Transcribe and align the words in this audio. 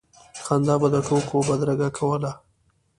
خندا 0.45 0.75
به 0.81 0.87
د 0.93 0.95
ټوکو 1.07 1.37
بدرګه 1.47 1.89
کوله. 1.97 2.31